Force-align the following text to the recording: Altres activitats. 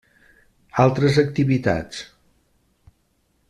Altres 0.83 1.19
activitats. 1.23 2.01